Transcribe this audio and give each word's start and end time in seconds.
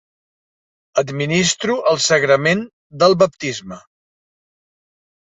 Administro 1.01 1.75
el 1.91 1.99
sagrament 2.05 2.63
del 3.03 3.15
baptisme. 3.25 3.77